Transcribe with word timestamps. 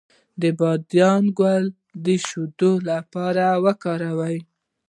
د 0.41 0.43
بادیان 0.59 1.23
ګل 1.39 1.65
د 2.05 2.05
شیدو 2.27 2.71
لپاره 2.89 3.45
وکاروئ 3.65 4.37